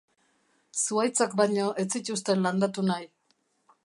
Zuhaitzak 0.83 1.35
baino 1.41 1.67
ez 1.83 1.87
zituzten 1.97 2.41
landatu 2.47 2.87
nahi. 2.91 3.07